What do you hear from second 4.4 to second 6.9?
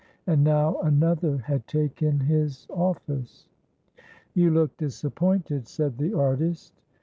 look disappointed," said the artist.